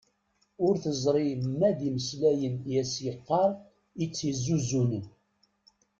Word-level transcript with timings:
Ur 0.65 0.73
teẓri 0.83 1.29
ma 1.59 1.69
d 1.77 1.79
imeslayen 1.87 2.55
i 2.71 2.73
as-yeqqar 2.81 3.51
i 4.03 4.05
tt-isuzunen. 4.07 5.05